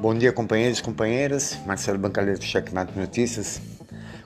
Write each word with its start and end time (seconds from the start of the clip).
Bom 0.00 0.14
dia, 0.14 0.32
companheiros 0.32 0.78
e 0.78 0.82
companheiras. 0.84 1.58
Marcelo 1.66 1.98
Bancaleiro 1.98 2.38
do 2.38 2.44
Checkmate 2.44 2.96
Notícias. 2.96 3.60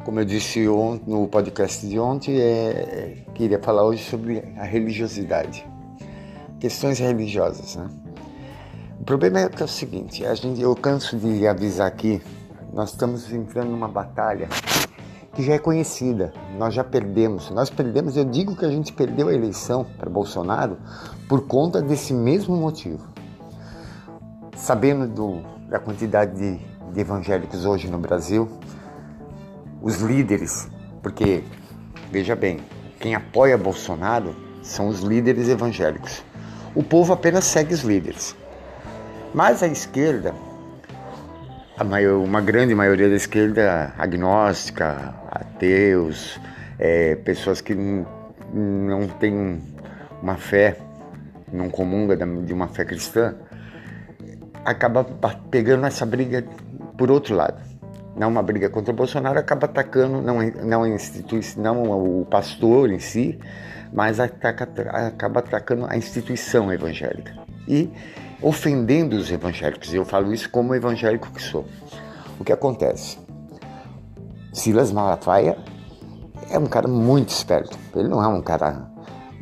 Como 0.04 0.20
eu 0.20 0.24
disse 0.26 0.68
ontem, 0.68 1.10
no 1.10 1.26
podcast 1.26 1.86
de 1.86 1.98
ontem, 1.98 2.38
é, 2.38 3.24
queria 3.34 3.58
falar 3.58 3.82
hoje 3.82 4.04
sobre 4.04 4.44
a 4.58 4.64
religiosidade. 4.64 5.66
Questões 6.60 6.98
religiosas, 6.98 7.76
né? 7.76 7.88
O 9.00 9.04
problema 9.04 9.40
é, 9.40 9.48
que 9.48 9.62
é 9.62 9.64
o 9.64 9.68
seguinte, 9.68 10.26
a 10.26 10.34
gente, 10.34 10.60
eu 10.60 10.76
canso 10.76 11.16
de 11.16 11.46
avisar 11.46 11.86
aqui, 11.86 12.20
nós 12.70 12.90
estamos 12.90 13.32
entrando 13.32 13.70
numa 13.70 13.88
batalha 13.88 14.50
que 15.34 15.42
já 15.42 15.54
é 15.54 15.58
conhecida, 15.58 16.34
nós 16.58 16.74
já 16.74 16.84
perdemos. 16.84 17.48
Nós 17.48 17.70
perdemos, 17.70 18.14
eu 18.14 18.26
digo 18.26 18.54
que 18.54 18.66
a 18.66 18.70
gente 18.70 18.92
perdeu 18.92 19.28
a 19.28 19.32
eleição 19.32 19.86
para 19.96 20.10
Bolsonaro 20.10 20.76
por 21.26 21.46
conta 21.46 21.80
desse 21.80 22.12
mesmo 22.12 22.54
motivo. 22.58 23.10
Sabendo 24.54 25.08
do, 25.08 25.42
da 25.72 25.78
quantidade 25.78 26.36
de, 26.36 26.60
de 26.92 27.00
evangélicos 27.00 27.64
hoje 27.64 27.88
no 27.90 27.98
Brasil, 27.98 28.46
os 29.80 30.02
líderes, 30.02 30.70
porque 31.02 31.42
veja 32.10 32.36
bem, 32.36 32.60
quem 33.00 33.14
apoia 33.14 33.56
Bolsonaro 33.56 34.36
são 34.62 34.86
os 34.88 35.00
líderes 35.00 35.48
evangélicos. 35.48 36.22
O 36.74 36.82
povo 36.82 37.14
apenas 37.14 37.46
segue 37.46 37.72
os 37.72 37.80
líderes. 37.80 38.36
Mas 39.32 39.62
a 39.62 39.66
esquerda, 39.66 40.34
a 41.78 41.82
maior, 41.82 42.22
uma 42.22 42.42
grande 42.42 42.74
maioria 42.74 43.08
da 43.08 43.16
esquerda 43.16 43.94
agnóstica, 43.96 45.14
ateus, 45.30 46.38
é, 46.78 47.16
pessoas 47.16 47.62
que 47.62 47.74
não, 47.74 49.08
têm 49.18 49.58
uma 50.22 50.36
fé, 50.36 50.76
não 51.50 51.70
comunga 51.70 52.14
de 52.14 52.52
uma 52.52 52.68
fé 52.68 52.84
cristã, 52.84 53.34
acaba 54.64 55.04
pegando 55.50 55.86
essa 55.86 56.06
briga 56.06 56.44
por 56.96 57.10
outro 57.10 57.34
lado. 57.34 57.60
Não 58.16 58.28
uma 58.28 58.42
briga 58.42 58.68
contra 58.68 58.92
o 58.92 58.96
Bolsonaro, 58.96 59.38
acaba 59.38 59.66
atacando 59.66 60.20
não, 60.20 60.42
não, 60.42 60.82
a 60.82 60.88
instituição, 60.88 61.62
não 61.62 62.20
o 62.20 62.26
pastor 62.26 62.90
em 62.90 62.98
si, 62.98 63.38
mas 63.92 64.20
ataca, 64.20 64.68
acaba 65.08 65.40
atacando 65.40 65.86
a 65.88 65.96
instituição 65.96 66.72
evangélica 66.72 67.32
e 67.66 67.90
ofendendo 68.42 69.16
os 69.16 69.30
evangélicos. 69.30 69.94
Eu 69.94 70.04
falo 70.04 70.32
isso 70.32 70.50
como 70.50 70.74
evangélico 70.74 71.30
que 71.32 71.42
sou. 71.42 71.64
O 72.38 72.44
que 72.44 72.52
acontece? 72.52 73.18
Silas 74.52 74.92
Malafaia 74.92 75.56
é 76.50 76.58
um 76.58 76.66
cara 76.66 76.86
muito 76.86 77.30
esperto. 77.30 77.78
Ele 77.96 78.08
não 78.08 78.22
é 78.22 78.28
um 78.28 78.42
cara 78.42 78.91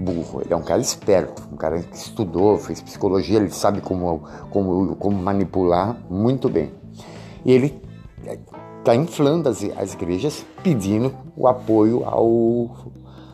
burro, 0.01 0.41
ele 0.43 0.53
é 0.53 0.57
um 0.57 0.63
cara 0.63 0.81
esperto, 0.81 1.43
um 1.53 1.57
cara 1.57 1.81
que 1.83 1.97
estudou, 1.97 2.57
fez 2.57 2.81
psicologia, 2.81 3.39
ele 3.39 3.51
sabe 3.51 3.81
como, 3.81 4.23
como, 4.51 4.97
como 4.97 5.23
manipular 5.23 5.97
muito 6.09 6.49
bem. 6.49 6.73
E 7.45 7.53
ele 7.53 7.81
está 8.79 8.95
inflando 8.95 9.49
as, 9.49 9.63
as 9.77 9.93
igrejas 9.95 10.45
pedindo 10.63 11.15
o 11.37 11.47
apoio 11.47 12.05
ao, 12.05 12.93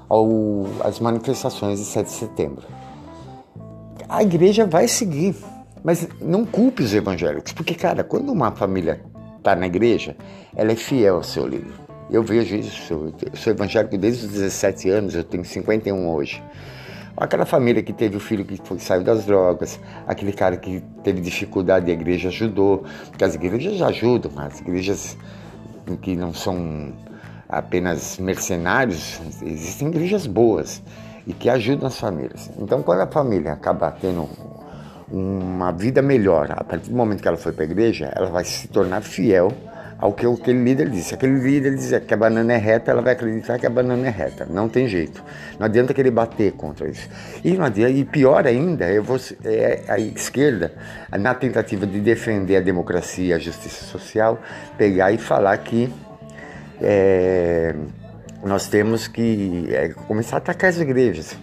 ao, 0.09 0.67
às 0.85 1.01
manifestações 1.01 1.79
de 1.79 1.85
7 1.85 2.07
de 2.07 2.13
setembro. 2.13 2.67
A 4.09 4.23
igreja 4.23 4.67
vai 4.67 4.87
seguir, 4.87 5.35
mas 5.83 6.09
não 6.21 6.45
culpe 6.45 6.83
os 6.83 6.95
evangélicos, 6.95 7.53
porque, 7.53 7.75
cara, 7.75 8.05
quando 8.05 8.31
uma 8.31 8.53
família 8.53 9.01
está 9.39 9.55
na 9.55 9.67
igreja, 9.67 10.17
ela 10.55 10.73
é 10.73 10.77
fiel 10.77 11.17
ao 11.17 11.23
seu 11.23 11.47
líder. 11.47 11.86
Eu 12.09 12.23
vejo 12.23 12.55
isso, 12.55 12.93
eu 12.93 13.37
sou 13.37 13.53
evangélico 13.53 13.99
desde 13.99 14.27
os 14.27 14.33
17 14.33 14.89
anos, 14.91 15.15
eu 15.15 15.25
tenho 15.25 15.45
51 15.45 16.09
hoje. 16.09 16.43
Aquela 17.17 17.45
família 17.45 17.83
que 17.83 17.93
teve 17.93 18.17
o 18.17 18.21
filho 18.21 18.45
que 18.45 18.61
foi, 18.63 18.79
saiu 18.79 19.03
das 19.03 19.25
drogas, 19.25 19.81
aquele 20.07 20.33
cara 20.33 20.57
que 20.57 20.83
teve 21.03 21.21
dificuldade 21.21 21.89
e 21.89 21.91
a 21.91 21.95
igreja 21.95 22.29
ajudou, 22.29 22.85
porque 23.09 23.25
as 23.25 23.35
igrejas 23.35 23.81
ajudam, 23.83 24.31
as 24.37 24.61
igrejas 24.61 25.17
que 26.03 26.15
não 26.15 26.33
são 26.33 26.93
apenas 27.49 28.19
mercenários, 28.19 29.21
existem 29.43 29.89
igrejas 29.89 30.27
boas 30.27 30.83
e 31.27 31.33
que 31.33 31.49
ajudam 31.49 31.89
as 31.89 31.99
famílias. 31.99 32.51
Então, 32.59 32.83
quando 32.83 33.01
a 33.01 33.07
família 33.07 33.53
acaba 33.53 33.91
tendo 33.91 34.29
uma 35.11 35.73
vida 35.73 36.03
melhor, 36.03 36.53
a 36.53 36.63
partir 36.63 36.91
do 36.91 36.97
momento 36.97 37.23
que 37.23 37.29
ela 37.29 37.37
foi 37.37 37.53
para 37.53 37.65
a 37.65 37.67
igreja, 37.67 38.13
ela 38.15 38.31
vai 38.31 38.45
se 38.45 38.69
tornar 38.69 39.03
fiel 39.03 39.51
ao 39.99 40.13
que 40.13 40.27
aquele 40.27 40.63
líder 40.63 40.91
disse. 40.91 41.15
Aquele 41.15 41.39
líder 41.39 41.75
dizia 41.75 42.01
que 42.01 42.13
a 42.13 42.17
banana 42.17 42.53
é 42.53 42.57
reta, 42.57 42.91
ela 42.91 43.01
vai 43.01 43.15
acreditar 43.15 43.59
que 43.59 43.67
a 43.67 43.71
banana 43.71 44.07
é 44.07 44.11
reta. 44.11 44.47
Não 44.49 44.69
tem 44.69 44.87
jeito. 44.87 45.23
Não 45.59 45.67
adianta 45.67 45.95
querer 45.95 46.11
bater 46.11 46.53
contra 46.53 46.89
isso. 46.89 47.09
E, 47.43 47.53
não 47.53 47.65
adianta, 47.65 47.93
e 47.93 48.05
pior 48.05 48.47
ainda, 48.47 48.91
eu 48.91 49.03
vou, 49.03 49.19
é 49.45 49.83
a 49.89 49.99
esquerda, 49.99 50.73
na 51.19 51.35
tentativa 51.35 51.87
de 51.87 52.01
defender 52.01 52.57
a 52.57 52.61
democracia 52.61 53.37
a 53.37 53.39
justiça 53.39 53.85
social, 53.87 54.41
pegar 54.77 55.13
e 55.13 55.19
falar 55.19 55.57
que 55.59 55.93
é, 56.81 57.75
nós 58.45 58.69
temos 58.69 59.09
que 59.09 59.67
é, 59.71 59.89
começar 59.89 60.37
a 60.37 60.39
atacar 60.39 60.71
as 60.71 60.79
igrejas. 60.79 61.37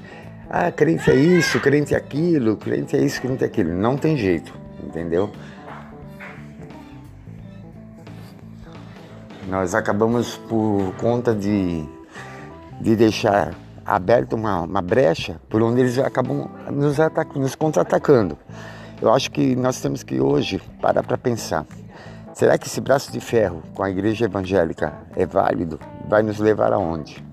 Ah, 0.49 0.71
crente 0.71 1.09
é 1.09 1.15
isso, 1.15 1.59
crente 1.59 1.95
é 1.95 1.97
aquilo, 1.97 2.55
crente 2.57 2.95
é 2.95 2.99
isso, 2.99 3.19
crente 3.19 3.43
é 3.43 3.47
aquilo. 3.47 3.73
Não 3.73 3.97
tem 3.97 4.15
jeito, 4.15 4.53
entendeu? 4.83 5.31
Nós 9.53 9.75
acabamos 9.75 10.35
por 10.49 10.95
conta 10.99 11.31
de, 11.31 11.87
de 12.81 12.95
deixar 12.95 13.53
aberta 13.85 14.35
uma, 14.35 14.61
uma 14.61 14.81
brecha 14.81 15.39
por 15.47 15.61
onde 15.61 15.79
eles 15.79 15.99
acabam 15.99 16.49
nos, 16.71 16.97
nos 17.35 17.53
contra-atacando. 17.53 18.35
Eu 18.99 19.13
acho 19.13 19.29
que 19.29 19.55
nós 19.55 19.79
temos 19.79 20.01
que 20.01 20.19
hoje 20.19 20.59
parar 20.81 21.03
para 21.03 21.19
pensar. 21.19 21.67
Será 22.33 22.57
que 22.57 22.65
esse 22.65 22.81
braço 22.81 23.11
de 23.11 23.19
ferro 23.19 23.61
com 23.75 23.83
a 23.83 23.91
igreja 23.91 24.25
evangélica 24.25 24.91
é 25.15 25.23
válido? 25.23 25.79
Vai 26.09 26.23
nos 26.23 26.39
levar 26.39 26.73
aonde? 26.73 27.23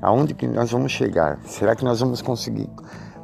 Aonde 0.00 0.32
que 0.32 0.46
nós 0.46 0.70
vamos 0.70 0.92
chegar? 0.92 1.40
Será 1.44 1.76
que 1.76 1.84
nós 1.84 2.00
vamos 2.00 2.22
conseguir? 2.22 2.70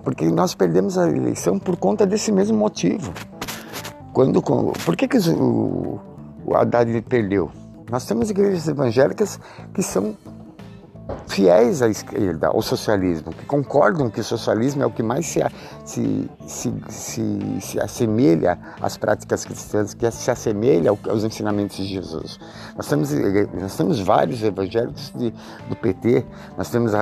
Porque 0.05 0.27
nós 0.27 0.55
perdemos 0.55 0.99
a 0.99 1.09
eleição 1.09 1.59
por 1.59 1.79
conta 1.79 2.05
desse 2.05 2.31
mesmo 2.31 2.59
motivo. 2.59 3.15
Quando, 4.13 4.43
por 4.43 4.95
que, 4.95 5.09
que 5.09 5.17
o, 5.31 5.99
o 6.51 6.57
Haddad 6.57 7.01
perdeu. 7.03 7.49
Nós 7.89 8.05
temos 8.05 8.29
igrejas 8.29 8.67
evangélicas 8.67 9.39
que 9.73 9.83
são 9.83 10.17
fiéis 11.29 11.81
à 11.81 11.89
esquerda, 11.89 12.49
ao 12.49 12.61
socialismo, 12.61 13.33
que 13.33 13.45
concordam 13.45 14.11
que 14.11 14.21
o 14.21 14.25
socialismo 14.25 14.83
é 14.83 14.87
o 14.87 14.91
que 14.91 15.03
mais 15.03 15.27
se, 15.27 15.41
se, 15.85 16.31
se, 16.47 16.75
se, 16.89 17.61
se 17.61 17.81
assemelha 17.81 18.59
às 18.81 18.97
práticas 18.97 19.45
cristãs, 19.45 19.95
que 19.95 20.11
se 20.11 20.31
assemelha 20.31 20.91
aos 20.91 21.25
ensinamentos 21.25 21.77
de 21.77 21.85
Jesus. 21.85 22.39
Nós 22.77 22.89
temos, 22.89 23.11
nós 23.55 23.77
temos 23.77 24.01
vários 24.01 24.43
evangélicos 24.43 25.13
de, 25.15 25.33
do 25.69 25.77
PT, 25.77 26.27
nós 26.57 26.69
temos, 26.69 26.93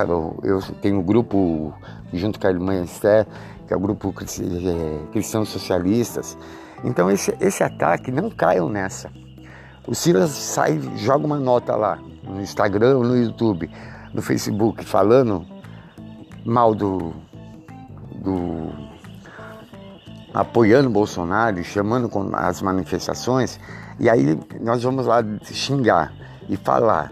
eu 0.43 0.61
tenho 0.81 0.99
um 0.99 1.03
grupo 1.03 1.73
junto 2.13 2.39
com 2.39 2.47
a 2.47 2.51
irmã 2.51 2.83
Esther, 2.83 3.27
que 3.67 3.73
é 3.73 3.77
o 3.77 3.79
grupo 3.79 4.13
é, 4.19 5.11
Cristãos 5.11 5.49
Socialistas. 5.49 6.37
Então 6.83 7.09
esse, 7.09 7.35
esse 7.39 7.63
ataque, 7.63 8.11
não 8.11 8.29
caiam 8.29 8.69
nessa. 8.69 9.09
O 9.87 9.95
Silas 9.95 10.31
sai, 10.31 10.79
joga 10.97 11.25
uma 11.25 11.39
nota 11.39 11.75
lá 11.75 11.97
no 12.23 12.41
Instagram, 12.41 12.99
no 12.99 13.17
YouTube, 13.17 13.69
no 14.13 14.21
Facebook, 14.21 14.83
falando 14.85 15.45
mal 16.45 16.73
do, 16.73 17.13
do 18.15 18.69
apoiando 20.33 20.89
Bolsonaro, 20.89 21.63
chamando 21.63 22.09
as 22.33 22.61
manifestações, 22.61 23.59
e 23.99 24.09
aí 24.09 24.39
nós 24.61 24.83
vamos 24.83 25.05
lá 25.05 25.23
xingar 25.43 26.13
e 26.47 26.55
falar. 26.55 27.11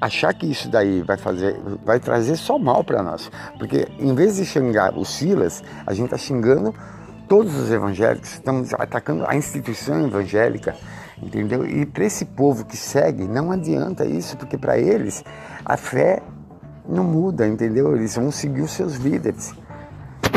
Achar 0.00 0.34
que 0.34 0.46
isso 0.46 0.68
daí 0.68 1.00
vai 1.02 1.16
fazer, 1.16 1.58
vai 1.84 1.98
trazer 1.98 2.36
só 2.36 2.58
mal 2.58 2.84
para 2.84 3.02
nós, 3.02 3.30
porque 3.58 3.88
em 3.98 4.14
vez 4.14 4.36
de 4.36 4.44
xingar 4.44 4.96
o 4.96 5.04
Silas, 5.04 5.62
a 5.86 5.94
gente 5.94 6.06
está 6.06 6.18
xingando 6.18 6.74
todos 7.28 7.54
os 7.54 7.70
evangélicos, 7.70 8.32
estamos 8.32 8.74
atacando 8.74 9.24
a 9.26 9.34
instituição 9.34 10.06
evangélica, 10.06 10.76
entendeu? 11.22 11.66
E 11.66 11.84
para 11.86 12.04
esse 12.04 12.24
povo 12.24 12.64
que 12.64 12.76
segue, 12.76 13.24
não 13.24 13.52
adianta 13.52 14.04
isso, 14.04 14.36
porque 14.36 14.56
para 14.56 14.78
eles 14.78 15.24
a 15.64 15.76
fé 15.76 16.22
não 16.88 17.04
muda, 17.04 17.46
entendeu? 17.46 17.94
Eles 17.94 18.16
vão 18.16 18.30
seguir 18.30 18.62
os 18.62 18.72
seus 18.72 18.96
líderes. 18.96 19.54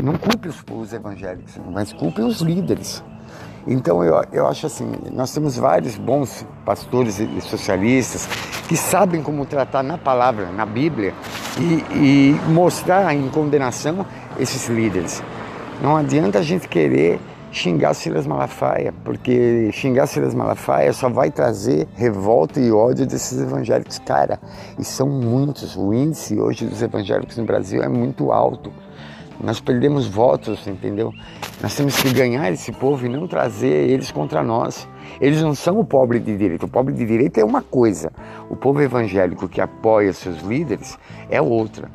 Não 0.04 0.14
culpe 0.18 0.50
os, 0.50 0.94
evangélicos, 0.94 1.60
mas 1.72 1.94
culpe 1.94 2.22
os 2.22 2.42
líderes. 2.42 3.04
Então 3.66 4.04
eu, 4.04 4.22
eu 4.34 4.48
acho 4.48 4.66
assim, 4.66 4.92
nós 5.12 5.34
temos 5.34 5.56
vários 5.56 5.98
bons 5.98 6.46
pastores 6.66 7.20
e 7.20 7.42
socialistas 7.42 8.28
que 8.68 8.76
sabem 8.76 9.22
como 9.22 9.46
tratar 9.46 9.82
na 9.84 9.98
palavra, 9.98 10.52
na 10.52 10.66
Bíblia, 10.66 11.14
e, 11.58 11.96
e 11.96 12.52
mostrar 12.52 13.14
em 13.14 13.30
condenação 13.30 14.06
esses 14.38 14.68
líderes. 14.68 15.24
Não 15.82 15.96
adianta 15.96 16.40
a 16.40 16.42
gente 16.42 16.68
querer 16.68 17.20
xingar 17.54 17.94
Silas 17.94 18.26
Malafaia, 18.26 18.92
porque 19.06 19.70
xingar 19.72 20.08
Silas 20.08 20.34
Malafaia 20.34 20.92
só 20.92 21.08
vai 21.08 21.30
trazer 21.30 21.88
revolta 21.94 22.60
e 22.60 22.72
ódio 22.72 23.06
desses 23.06 23.40
evangélicos, 23.40 24.00
cara. 24.00 24.40
E 24.78 24.84
são 24.84 25.08
muitos. 25.08 25.78
O 25.78 25.94
índice 25.94 26.40
hoje 26.40 26.66
dos 26.66 26.82
evangélicos 26.82 27.38
no 27.38 27.46
Brasil 27.46 27.84
é 27.84 27.88
muito 27.88 28.32
alto. 28.32 28.74
Nós 29.40 29.60
perdemos 29.60 30.08
votos, 30.08 30.66
entendeu? 30.66 31.14
Nós 31.62 31.76
temos 31.76 31.96
que 32.02 32.12
ganhar 32.12 32.52
esse 32.52 32.72
povo 32.72 33.06
e 33.06 33.10
não 33.10 33.28
trazer 33.28 33.88
eles 33.90 34.12
contra 34.12 34.42
nós. 34.42 34.88
Eles 35.22 35.42
não 35.42 35.54
são 35.54 35.80
o 35.80 35.86
pobre 35.86 36.20
de 36.20 36.36
direito. 36.36 36.66
O 36.66 36.70
pobre 36.70 36.94
de 36.94 37.06
direito 37.06 37.38
é 37.40 37.46
uma 37.46 37.62
coisa. 37.62 38.12
O 38.50 38.56
povo 38.56 38.82
evangélico 38.82 39.48
que 39.48 39.62
apoia 39.62 40.12
seus 40.12 40.42
líderes 40.42 40.98
é 41.30 41.40
outra. 41.40 41.92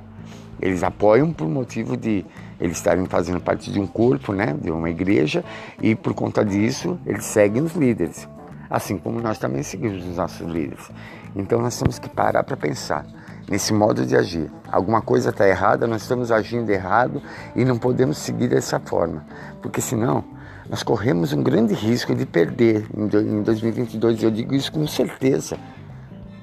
Eles 0.61 0.85
apoiam 0.85 1.33
por 1.33 1.49
motivo 1.49 1.97
de 1.97 2.25
eles 2.61 2.77
estarem 2.77 3.07
fazendo 3.07 3.41
parte 3.41 3.71
de 3.71 3.81
um 3.81 3.87
corpo, 3.87 4.33
né, 4.33 4.57
de 4.61 4.71
uma 4.71 4.91
igreja, 4.91 5.45
e 5.81 5.95
por 5.95 6.15
conta 6.15 6.45
disso 6.45 6.99
eles 7.07 7.25
seguem 7.25 7.63
os 7.63 7.75
líderes. 7.75 8.29
Assim 8.71 8.99
como 8.99 9.21
nós 9.21 9.39
também 9.39 9.63
seguimos 9.63 10.05
os 10.07 10.17
nossos 10.17 10.47
líderes. 10.47 10.91
Então 11.35 11.61
nós 11.61 11.79
temos 11.79 11.99
que 11.99 12.09
parar 12.09 12.45
para 12.45 12.57
pensar 12.57 13.07
nesse 13.49 13.73
modo 13.73 14.05
de 14.05 14.15
agir. 14.15 14.51
Alguma 14.71 15.01
coisa 15.01 15.31
está 15.31 15.49
errada, 15.49 15.87
nós 15.87 16.03
estamos 16.03 16.31
agindo 16.31 16.69
errado 16.71 17.23
e 17.57 17.65
não 17.65 17.79
podemos 17.79 18.19
seguir 18.19 18.49
dessa 18.49 18.79
forma, 18.79 19.25
porque 19.63 19.81
senão 19.81 20.23
nós 20.69 20.83
corremos 20.83 21.33
um 21.33 21.43
grande 21.43 21.73
risco 21.73 22.15
de 22.15 22.27
perder 22.27 22.87
em 22.95 23.43
2022. 23.43 24.23
Eu 24.23 24.31
digo 24.31 24.55
isso 24.55 24.71
com 24.71 24.87
certeza, 24.87 25.57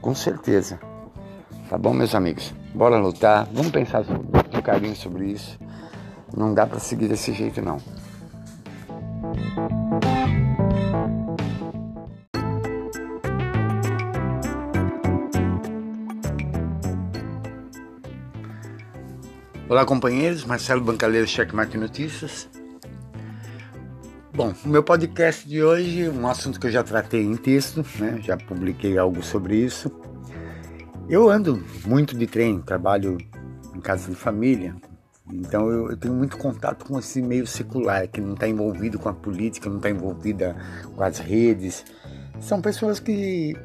com 0.01 0.15
certeza. 0.15 0.79
Tá 1.69 1.77
bom, 1.77 1.93
meus 1.93 2.15
amigos? 2.15 2.53
Bora 2.73 2.97
lutar, 2.97 3.47
vamos 3.53 3.71
pensar 3.71 4.03
com 4.03 4.61
carinho 4.61 4.95
sobre 4.95 5.25
isso. 5.25 5.59
Não 6.35 6.53
dá 6.53 6.67
para 6.67 6.79
seguir 6.79 7.07
desse 7.07 7.31
jeito, 7.31 7.61
não. 7.61 7.77
Olá, 19.69 19.85
companheiros. 19.85 20.43
Marcelo 20.43 20.81
Bancaleiro, 20.81 21.25
Checkmate 21.25 21.77
Notícias. 21.77 22.49
Bom, 24.33 24.53
o 24.65 24.67
meu 24.67 24.83
podcast 24.83 25.47
de 25.47 25.63
hoje, 25.63 26.09
um 26.09 26.27
assunto 26.27 26.59
que 26.59 26.67
eu 26.67 26.71
já 26.71 26.83
tratei 26.83 27.23
em 27.23 27.37
texto, 27.37 27.85
né? 27.97 28.19
já 28.21 28.35
publiquei 28.35 28.97
algo 28.97 29.23
sobre 29.23 29.55
isso. 29.55 29.89
Eu 31.07 31.29
ando 31.29 31.63
muito 31.85 32.17
de 32.17 32.27
trem, 32.27 32.59
trabalho 32.59 33.17
em 33.73 33.79
casa 33.79 34.09
de 34.09 34.15
família, 34.15 34.75
então 35.31 35.69
eu, 35.69 35.91
eu 35.91 35.97
tenho 35.97 36.13
muito 36.13 36.37
contato 36.37 36.85
com 36.85 36.99
esse 36.99 37.21
meio 37.21 37.47
secular, 37.47 38.07
que 38.07 38.21
não 38.21 38.33
está 38.33 38.47
envolvido 38.47 38.99
com 38.99 39.09
a 39.09 39.13
política, 39.13 39.69
não 39.69 39.77
está 39.77 39.89
envolvida 39.89 40.55
com 40.95 41.03
as 41.03 41.17
redes. 41.19 41.83
São 42.39 42.61
pessoas 42.61 42.99
que 42.99 43.55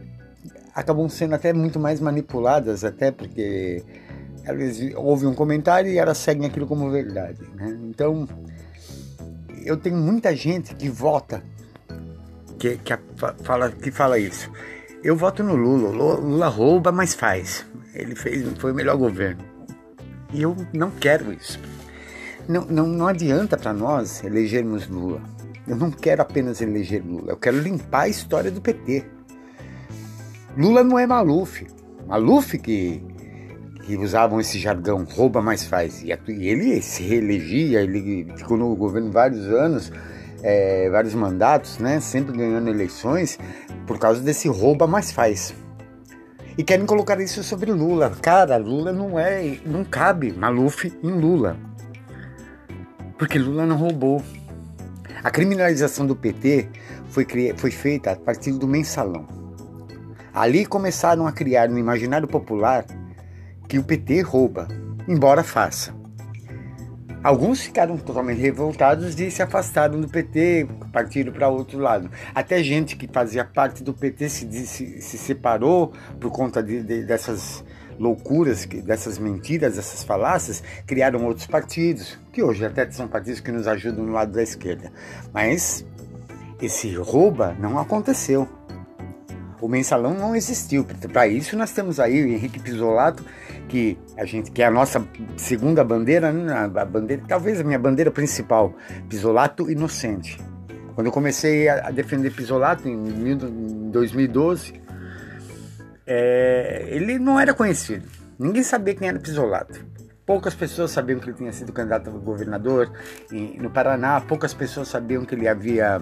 acabam 0.75 1.09
sendo 1.09 1.35
até 1.35 1.53
muito 1.53 1.79
mais 1.79 2.01
manipuladas, 2.01 2.85
até 2.85 3.11
porque 3.11 3.83
elas 4.45 4.79
ouvem 4.97 5.29
um 5.29 5.35
comentário 5.35 5.91
e 5.91 5.99
elas 5.99 6.19
seguem 6.19 6.47
aquilo 6.47 6.67
como 6.67 6.91
verdade. 6.91 7.43
Né? 7.55 7.79
Então, 7.83 8.27
eu 9.65 9.77
tenho 9.77 9.97
muita 9.97 10.35
gente 10.35 10.75
que 10.75 10.89
vota, 10.89 11.43
que, 12.59 12.77
que, 12.79 12.99
fala, 13.43 13.71
que 13.71 13.91
fala 13.91 14.19
isso. 14.19 14.51
Eu 15.03 15.17
voto 15.17 15.43
no 15.43 15.55
Lula. 15.55 15.91
Lula 15.91 16.49
rouba, 16.49 16.93
mas 16.93 17.15
faz. 17.15 17.67
Ele 17.95 18.15
fez, 18.15 18.47
foi 18.59 18.73
o 18.73 18.75
melhor 18.75 18.97
governo. 18.97 19.50
E 20.33 20.43
eu 20.43 20.57
não 20.73 20.91
quero 20.91 21.33
isso. 21.33 21.61
Não, 22.49 22.65
não, 22.65 22.87
não 22.87 23.07
adianta 23.07 23.57
para 23.57 23.73
nós 23.73 24.25
elegermos 24.25 24.89
Lula. 24.89 25.21
Eu 25.67 25.77
não 25.77 25.91
quero 25.91 26.23
apenas 26.23 26.61
eleger 26.61 27.03
Lula. 27.05 27.33
Eu 27.33 27.37
quero 27.37 27.59
limpar 27.59 28.03
a 28.03 28.09
história 28.09 28.51
do 28.51 28.61
PT. 28.61 29.05
Lula 30.57 30.83
não 30.83 30.99
é 30.99 31.07
Maluf. 31.07 31.67
Maluf 32.07 32.59
que 32.59 33.03
que 33.85 33.97
usavam 33.97 34.41
esse 34.41 34.59
jargão, 34.59 35.05
rouba 35.05 35.43
mais 35.43 35.65
faz. 35.65 36.03
E 36.03 36.13
ele 36.13 36.81
se 36.83 37.03
reelegia, 37.03 37.81
ele 37.81 38.33
ficou 38.37 38.57
no 38.57 38.77
governo 38.77 39.11
vários 39.11 39.47
anos, 39.47 39.91
é, 40.43 40.89
vários 40.91 41.15
mandatos, 41.15 41.79
né? 41.79 41.99
Sempre 41.99 42.37
ganhando 42.37 42.69
eleições 42.69 43.39
por 43.87 43.99
causa 43.99 44.21
desse 44.21 44.49
rouba 44.49 44.87
mais 44.87 45.11
faz. 45.11 45.55
E 46.61 46.63
querem 46.63 46.85
colocar 46.85 47.19
isso 47.19 47.43
sobre 47.43 47.73
Lula. 47.73 48.11
Cara, 48.21 48.59
Lula 48.59 48.93
não 48.93 49.19
é, 49.19 49.59
não 49.65 49.83
cabe 49.83 50.31
Maluf 50.31 50.93
em 51.03 51.11
Lula. 51.11 51.57
Porque 53.17 53.39
Lula 53.39 53.65
não 53.65 53.79
roubou. 53.79 54.23
A 55.25 55.31
criminalização 55.31 56.07
do 56.07 56.15
PT 56.15 56.69
foi, 57.09 57.27
foi 57.57 57.71
feita 57.71 58.11
a 58.11 58.17
partir 58.17 58.53
do 58.53 58.69
mensalão. 58.69 59.27
Ali 60.35 60.67
começaram 60.67 61.27
a 61.27 61.33
criar 61.33 61.67
no 61.67 61.79
imaginário 61.79 62.29
popular 62.29 62.85
que 63.67 63.79
o 63.79 63.83
PT 63.83 64.21
rouba, 64.21 64.69
embora 65.09 65.43
faça. 65.43 65.95
Alguns 67.23 67.61
ficaram 67.61 67.99
totalmente 67.99 68.41
revoltados 68.41 69.19
e 69.21 69.31
se 69.31 69.43
afastaram 69.43 70.01
do 70.01 70.09
PT, 70.09 70.67
partiram 70.91 71.33
para 71.33 71.49
outro 71.49 71.79
lado. 71.79 72.11
Até 72.35 72.63
gente 72.63 72.97
que 72.97 73.07
fazia 73.07 73.45
parte 73.45 73.85
do 73.85 73.93
PT 73.93 74.29
se, 74.31 74.67
se, 74.67 75.03
se 75.03 75.19
separou 75.19 75.93
por 76.19 76.31
conta 76.31 76.63
de, 76.63 76.83
de, 76.83 77.05
dessas 77.05 77.63
loucuras, 77.99 78.65
dessas 78.65 79.19
mentiras, 79.19 79.77
dessas 79.77 80.03
falácias, 80.03 80.63
criaram 80.87 81.27
outros 81.27 81.47
partidos, 81.47 82.19
que 82.33 82.43
hoje 82.43 82.65
até 82.65 82.91
são 82.91 83.07
partidos 83.07 83.41
que 83.41 83.53
nos 83.53 83.69
ajudam 83.69 84.07
no 84.07 84.13
lado 84.13 84.33
da 84.33 84.43
esquerda. 84.43 84.91
Mas 85.31 85.85
esse 86.63 86.95
rouba 86.95 87.55
não 87.61 87.79
aconteceu. 87.79 88.49
O 89.61 89.69
mensalão 89.69 90.15
não 90.15 90.35
existiu. 90.35 90.87
Para 91.13 91.29
isso 91.29 91.55
nós 91.55 91.71
temos 91.73 92.01
aí 92.01 92.25
o 92.25 92.29
Henrique 92.29 92.59
Pisolato, 92.59 93.23
que 93.71 93.97
a 94.17 94.25
gente 94.25 94.51
que 94.51 94.63
é 94.63 94.67
a 94.67 94.71
nossa 94.71 95.07
segunda 95.37 95.85
bandeira, 95.85 96.33
né? 96.33 96.53
a 96.75 96.85
bandeira, 96.85 97.23
talvez 97.27 97.61
a 97.61 97.65
minha 97.65 97.79
bandeira 97.79 98.11
principal, 98.11 98.75
Pisolato 99.09 99.71
inocente. 99.71 100.39
Quando 100.95 101.07
eu 101.07 101.13
comecei 101.13 101.69
a 101.69 101.91
defender 101.91 102.33
Pisolato 102.33 102.89
em 102.89 103.89
2012, 103.91 104.75
é, 106.07 106.89
ele 106.91 107.19
não 107.19 107.39
era 107.39 107.55
conhecido. 107.55 108.07
Ninguém 108.39 108.63
sabia 108.63 108.95
quem 108.95 109.09
era 109.09 109.19
Pisolato. 109.19 109.87
Poucas 110.27 110.55
pessoas 110.55 110.91
sabiam 110.91 111.21
que 111.21 111.29
ele 111.31 111.37
tinha 111.37 111.53
sido 111.53 111.73
candidato 111.73 112.11
a 112.11 112.13
governador 112.13 112.93
no 113.59 113.71
Paraná. 113.71 114.21
Poucas 114.21 114.53
pessoas 114.53 114.89
sabiam 114.89 115.25
que 115.25 115.35
ele 115.35 115.49
havia 115.49 116.01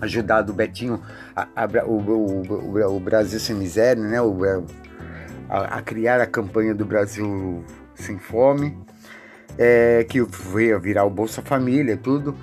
ajudado 0.00 0.52
o 0.52 0.54
Betinho 0.54 1.02
a, 1.34 1.48
a, 1.56 1.66
o, 1.84 1.98
o, 1.98 2.42
o, 2.42 2.96
o, 2.96 3.00
Brasil 3.00 3.40
Sem 3.40 3.56
Miséria, 3.56 4.02
né? 4.02 4.20
A, 5.50 5.78
a, 5.78 5.82
criar 5.82 6.20
a 6.20 6.26
campanha 6.26 6.72
do 6.72 6.84
Brasil 6.84 7.64
Sem 7.94 8.18
Fome, 8.18 8.78
é, 9.58 10.04
que 10.08 10.22
veio 10.22 10.76
a 10.76 10.78
virar 10.78 11.04
o 11.04 11.10
Bolsa 11.10 11.42
Família 11.42 11.94
e 11.94 11.96
tudo. 11.96 12.36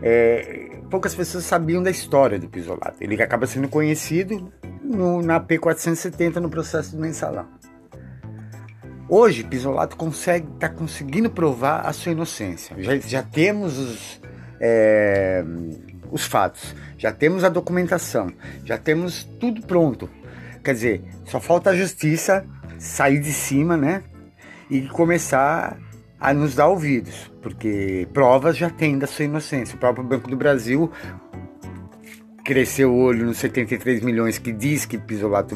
É, 0.00 0.70
poucas 0.88 1.14
pessoas 1.14 1.44
sabiam 1.44 1.82
da 1.82 1.90
história 1.90 2.38
do 2.38 2.48
Pisolato. 2.48 2.96
Ele 3.00 3.20
acaba 3.20 3.46
sendo 3.46 3.68
conhecido 3.68 4.52
no, 4.82 5.20
na 5.20 5.40
P470 5.40 6.36
no 6.36 6.48
processo 6.48 6.94
do 6.94 7.02
mensalão. 7.02 7.48
Hoje, 9.08 9.42
Pisolato 9.44 9.96
consegue, 9.96 10.46
está 10.54 10.68
conseguindo 10.68 11.28
provar 11.28 11.80
a 11.80 11.92
sua 11.92 12.12
inocência. 12.12 12.74
Já, 12.78 12.96
já 12.96 13.22
temos 13.22 13.78
os, 13.78 14.20
é, 14.60 15.44
os 16.10 16.24
fatos, 16.24 16.74
já 16.96 17.12
temos 17.12 17.44
a 17.44 17.48
documentação, 17.48 18.32
já 18.64 18.78
temos 18.78 19.24
tudo 19.38 19.66
pronto. 19.66 20.08
Quer 20.64 20.72
dizer, 20.72 21.04
só 21.26 21.38
falta 21.38 21.70
a 21.70 21.76
justiça 21.76 22.44
sair 22.78 23.20
de 23.20 23.32
cima, 23.32 23.76
né? 23.76 24.02
E 24.70 24.88
começar 24.88 25.78
a 26.18 26.32
nos 26.32 26.54
dar 26.54 26.68
ouvidos, 26.68 27.30
porque 27.42 28.08
provas 28.14 28.56
já 28.56 28.70
tem 28.70 28.98
da 28.98 29.06
sua 29.06 29.26
inocência. 29.26 29.76
O 29.76 29.78
próprio 29.78 30.02
Banco 30.02 30.28
do 30.30 30.36
Brasil 30.36 30.90
cresceu 32.42 32.92
o 32.92 32.98
olho 32.98 33.26
nos 33.26 33.38
73 33.38 34.02
milhões 34.02 34.38
que 34.38 34.52
diz 34.52 34.86
que 34.86 34.96
Pisolato 34.96 35.54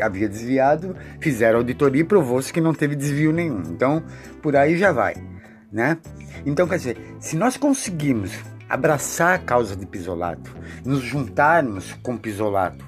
havia 0.00 0.28
desviado, 0.28 0.96
fizeram 1.20 1.58
auditoria 1.58 2.00
e 2.00 2.04
provou-se 2.04 2.52
que 2.52 2.60
não 2.60 2.72
teve 2.72 2.96
desvio 2.96 3.32
nenhum. 3.32 3.62
Então, 3.70 4.02
por 4.42 4.56
aí 4.56 4.78
já 4.78 4.90
vai, 4.90 5.14
né? 5.70 5.98
Então, 6.46 6.66
quer 6.66 6.76
dizer, 6.76 6.98
se 7.20 7.36
nós 7.36 7.58
conseguimos 7.58 8.32
abraçar 8.68 9.34
a 9.34 9.38
causa 9.38 9.76
de 9.76 9.86
Pisolato, 9.86 10.54
nos 10.84 11.02
juntarmos 11.02 11.92
com 12.02 12.16
Pisolato 12.16 12.84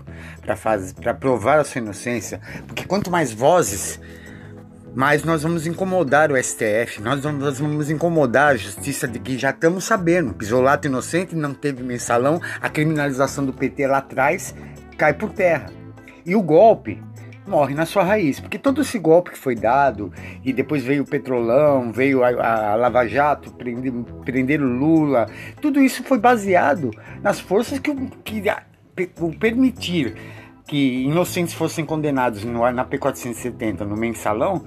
para 1.00 1.14
provar 1.14 1.58
a 1.58 1.64
sua 1.64 1.80
inocência, 1.80 2.40
porque 2.66 2.84
quanto 2.84 3.10
mais 3.10 3.32
vozes, 3.32 4.00
mais 4.94 5.22
nós 5.22 5.42
vamos 5.42 5.66
incomodar 5.66 6.32
o 6.32 6.42
STF, 6.42 7.00
nós 7.02 7.22
vamos, 7.22 7.90
incomodar 7.90 8.52
a 8.52 8.56
justiça 8.56 9.06
de 9.06 9.18
que 9.18 9.38
já 9.38 9.50
estamos 9.50 9.84
sabendo, 9.84 10.34
Pisolato 10.34 10.88
inocente, 10.88 11.36
não 11.36 11.54
teve 11.54 11.82
mensalão, 11.82 12.40
a 12.60 12.68
criminalização 12.68 13.44
do 13.44 13.52
PT 13.52 13.86
lá 13.86 13.98
atrás 13.98 14.54
cai 14.96 15.12
por 15.12 15.30
terra. 15.30 15.70
E 16.24 16.34
o 16.34 16.42
golpe 16.42 17.00
morre 17.48 17.74
na 17.74 17.86
sua 17.86 18.04
raiz. 18.04 18.38
Porque 18.38 18.58
todo 18.58 18.82
esse 18.82 18.98
golpe 18.98 19.30
que 19.30 19.38
foi 19.38 19.54
dado, 19.54 20.12
e 20.44 20.52
depois 20.52 20.84
veio 20.84 21.02
o 21.02 21.06
Petrolão, 21.06 21.90
veio 21.90 22.22
a, 22.22 22.72
a 22.72 22.76
Lava 22.76 23.06
Jato, 23.06 23.52
prender, 23.52 24.62
o 24.62 24.66
Lula, 24.66 25.26
tudo 25.60 25.80
isso 25.80 26.04
foi 26.04 26.18
baseado 26.18 26.90
nas 27.22 27.40
forças 27.40 27.78
que, 27.78 27.94
que 28.22 28.42
permitir 29.40 30.14
que 30.66 31.04
inocentes 31.04 31.54
fossem 31.54 31.84
condenados 31.84 32.44
no, 32.44 32.70
na 32.70 32.84
P470, 32.84 33.80
no 33.80 33.96
mensalão, 33.96 34.64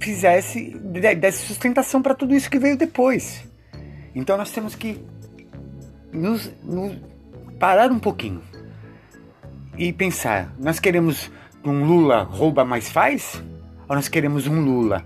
fizesse, 0.00 0.76
desse 1.18 1.46
sustentação 1.46 2.02
para 2.02 2.14
tudo 2.14 2.34
isso 2.34 2.50
que 2.50 2.58
veio 2.58 2.76
depois. 2.76 3.44
Então 4.14 4.36
nós 4.36 4.50
temos 4.50 4.74
que 4.74 5.00
nos, 6.12 6.50
nos 6.62 6.96
parar 7.58 7.90
um 7.90 7.98
pouquinho 7.98 8.42
e 9.76 9.92
pensar: 9.92 10.52
nós 10.58 10.78
queremos 10.78 11.30
um 11.64 11.84
Lula 11.84 12.22
rouba 12.22 12.64
mais 12.64 12.90
faz? 12.90 13.42
Ou 13.88 13.96
nós 13.96 14.08
queremos 14.08 14.46
um 14.46 14.60
Lula 14.60 15.04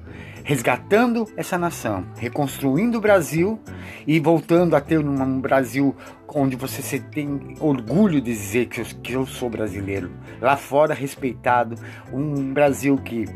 resgatando 0.48 1.26
essa 1.36 1.58
nação, 1.58 2.06
reconstruindo 2.16 2.96
o 2.96 3.00
Brasil 3.02 3.60
e 4.06 4.18
voltando 4.18 4.74
a 4.74 4.80
ter 4.80 4.98
um 4.98 5.40
Brasil 5.40 5.94
onde 6.26 6.56
você 6.56 6.98
tem 6.98 7.54
orgulho 7.60 8.18
de 8.18 8.32
dizer 8.32 8.66
que 8.66 8.80
eu, 8.80 8.86
que 9.02 9.12
eu 9.12 9.26
sou 9.26 9.50
brasileiro, 9.50 10.10
lá 10.40 10.56
fora 10.56 10.94
respeitado, 10.94 11.74
um 12.10 12.54
Brasil 12.54 12.96
que 12.96 13.26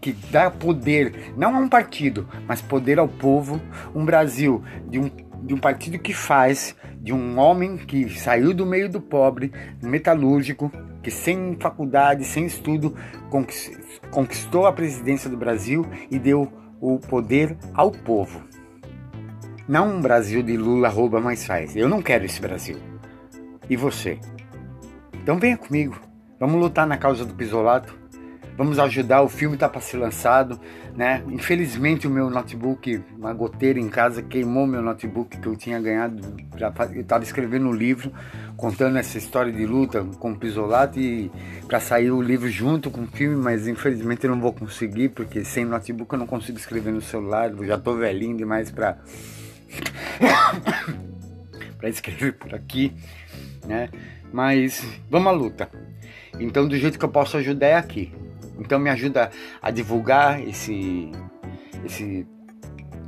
que, 0.00 0.12
dá 0.30 0.48
poder, 0.52 1.32
não 1.36 1.56
a 1.56 1.58
um 1.58 1.68
partido, 1.68 2.28
mas 2.46 2.62
poder 2.62 3.00
ao 3.00 3.08
povo, 3.08 3.60
um 3.92 4.04
Brasil 4.04 4.62
de 4.88 5.00
um, 5.00 5.10
de 5.42 5.52
um 5.52 5.58
partido 5.58 5.98
que 5.98 6.14
faz, 6.14 6.76
de 6.98 7.12
um 7.12 7.36
homem 7.40 7.76
que 7.76 8.08
saiu 8.16 8.54
do 8.54 8.64
meio 8.64 8.88
do 8.88 9.00
pobre, 9.00 9.50
metalúrgico, 9.82 10.70
que 11.04 11.10
sem 11.10 11.56
faculdade, 11.60 12.24
sem 12.24 12.46
estudo, 12.46 12.96
conquistou 14.10 14.66
a 14.66 14.72
presidência 14.72 15.28
do 15.28 15.36
Brasil 15.36 15.86
e 16.10 16.18
deu 16.18 16.50
o 16.80 16.98
poder 16.98 17.56
ao 17.74 17.90
povo. 17.90 18.42
Não 19.68 19.96
um 19.96 20.00
Brasil 20.00 20.42
de 20.42 20.56
Lula 20.56 20.88
rouba 20.88 21.20
mais 21.20 21.46
faz. 21.46 21.76
Eu 21.76 21.88
não 21.88 22.02
quero 22.02 22.24
esse 22.24 22.40
Brasil. 22.40 22.78
E 23.68 23.76
você? 23.76 24.18
Então 25.12 25.38
venha 25.38 25.56
comigo. 25.56 26.00
Vamos 26.40 26.60
lutar 26.60 26.86
na 26.86 26.96
causa 26.96 27.24
do 27.24 27.34
pisolato. 27.34 27.94
Vamos 28.56 28.78
ajudar. 28.78 29.22
O 29.22 29.28
filme 29.28 29.56
está 29.56 29.68
para 29.68 29.80
ser 29.80 29.96
lançado, 29.96 30.60
né? 30.94 31.22
Infelizmente 31.28 32.06
o 32.06 32.10
meu 32.10 32.30
notebook, 32.30 33.02
uma 33.18 33.32
goteira 33.32 33.80
em 33.80 33.88
casa 33.88 34.22
queimou 34.22 34.66
meu 34.66 34.80
notebook 34.80 35.36
que 35.38 35.46
eu 35.46 35.56
tinha 35.56 35.80
ganhado. 35.80 36.22
Já 36.56 36.72
eu 36.94 37.00
estava 37.00 37.24
escrevendo 37.24 37.66
um 37.66 37.72
livro 37.72 38.12
contando 38.56 38.96
essa 38.96 39.18
história 39.18 39.52
de 39.52 39.66
luta 39.66 40.04
com 40.18 40.32
o 40.32 40.36
pisolato 40.36 41.00
e 41.00 41.30
para 41.66 41.80
sair 41.80 42.12
o 42.12 42.22
livro 42.22 42.48
junto 42.48 42.90
com 42.90 43.02
o 43.02 43.06
filme, 43.06 43.36
mas 43.36 43.66
infelizmente 43.66 44.24
eu 44.24 44.30
não 44.30 44.40
vou 44.40 44.52
conseguir 44.52 45.08
porque 45.08 45.44
sem 45.44 45.64
notebook 45.64 46.12
eu 46.12 46.18
não 46.18 46.26
consigo 46.26 46.56
escrever 46.56 46.92
no 46.92 47.02
celular. 47.02 47.50
Eu 47.50 47.64
já 47.64 47.76
tô 47.76 47.96
velhinho 47.96 48.36
demais 48.36 48.70
para 48.70 48.98
para 51.76 51.88
escrever 51.88 52.34
por 52.34 52.54
aqui, 52.54 52.92
né? 53.66 53.88
Mas 54.32 54.84
vamos 55.10 55.28
à 55.28 55.32
luta. 55.32 55.68
Então, 56.40 56.66
do 56.66 56.76
jeito 56.76 56.98
que 56.98 57.04
eu 57.04 57.08
posso 57.08 57.36
ajudar 57.36 57.66
é 57.66 57.76
aqui. 57.76 58.12
Então, 58.58 58.78
me 58.78 58.90
ajuda 58.90 59.30
a 59.60 59.70
divulgar 59.70 60.40
esse, 60.40 61.10
esse, 61.84 62.26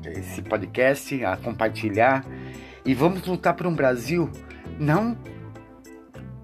esse 0.04 0.42
podcast, 0.42 1.24
a 1.24 1.36
compartilhar. 1.36 2.24
E 2.84 2.94
vamos 2.94 3.24
lutar 3.26 3.54
por 3.54 3.66
um 3.66 3.74
Brasil 3.74 4.30
não 4.78 5.16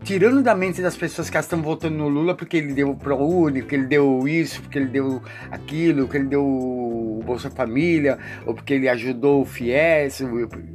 tirando 0.02 0.42
da 0.42 0.54
mente 0.54 0.82
das 0.82 0.96
pessoas 0.96 1.30
que 1.30 1.38
estão 1.38 1.62
votando 1.62 1.96
no 1.96 2.08
Lula 2.08 2.34
porque 2.34 2.56
ele 2.56 2.72
deu 2.72 2.90
o 2.90 2.96
ProUni, 2.96 3.62
porque 3.62 3.76
ele 3.76 3.86
deu 3.86 4.26
isso, 4.26 4.60
porque 4.62 4.78
ele 4.78 4.88
deu 4.88 5.22
aquilo, 5.50 6.04
porque 6.04 6.18
ele 6.18 6.26
deu 6.26 6.44
o 6.44 7.22
Bolsa 7.24 7.50
Família, 7.50 8.18
ou 8.44 8.54
porque 8.54 8.74
ele 8.74 8.88
ajudou 8.88 9.42
o 9.42 9.44
FIES. 9.44 10.20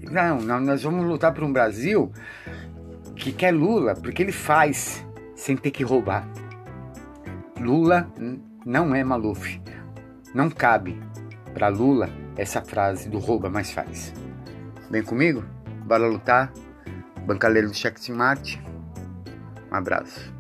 Não, 0.10 0.39
não, 0.39 0.60
nós 0.60 0.84
vamos 0.84 1.05
lutar 1.05 1.34
por 1.34 1.43
um 1.43 1.51
Brasil 1.51 2.12
que 3.15 3.31
quer 3.31 3.53
Lula, 3.53 3.96
porque 3.96 4.22
ele 4.22 4.31
faz 4.31 5.05
sem 5.36 5.57
ter 5.57 5.72
que 5.72 5.84
roubar. 5.84 6.27
Lula 7.60 8.12
não 8.66 8.94
é 8.94 9.04
Maluf. 9.04 9.60
Não 10.34 10.50
cabe 10.50 11.00
para 11.54 11.68
Lula 11.70 12.10
essa 12.36 12.62
frase 12.62 13.10
do 13.10 13.18
rouba, 13.18 13.50
mas 13.50 13.72
faz. 13.72 14.14
Vem 14.92 15.04
comigo? 15.04 15.44
Bora 15.86 16.08
lutar? 16.08 16.54
Bancaleiro 17.26 17.68
do 17.68 17.74
Checkmate. 17.74 18.62
Um 19.72 19.76
abraço. 19.76 20.37